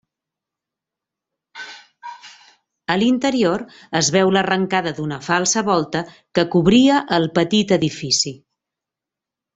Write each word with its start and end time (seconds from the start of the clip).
A 2.93 2.95
l'interior 3.01 3.65
es 4.01 4.11
veu 4.17 4.31
l'arrencada 4.37 4.95
d'una 5.01 5.21
falsa 5.29 5.63
volta, 5.71 6.03
que 6.39 6.47
cobria 6.57 6.97
el 7.19 7.29
petit 7.41 7.79
edifici. 7.81 8.39